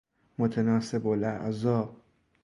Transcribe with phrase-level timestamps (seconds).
[0.39, 1.95] متناسب الاعضاء